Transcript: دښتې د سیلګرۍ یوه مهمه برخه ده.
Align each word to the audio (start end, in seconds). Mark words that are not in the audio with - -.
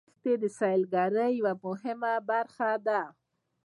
دښتې 0.07 0.33
د 0.41 0.43
سیلګرۍ 0.59 1.31
یوه 1.39 1.53
مهمه 1.65 2.13
برخه 2.29 2.71
ده. 2.87 3.01